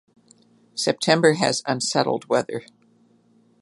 September 0.73 1.33
has 1.33 1.61
unsettled 1.67 2.25
weather. 2.25 2.63